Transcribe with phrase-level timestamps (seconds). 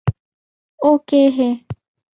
[0.79, 1.49] ও কে হে!